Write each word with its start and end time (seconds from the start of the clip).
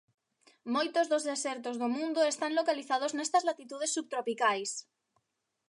Moitos 0.75 1.05
dos 1.11 1.23
desertos 1.31 1.75
do 1.81 1.87
mundo 1.97 2.21
están 2.31 2.51
localizados 2.59 3.11
nestas 3.13 3.43
latitudes 3.49 3.93
subtropicais. 3.97 4.71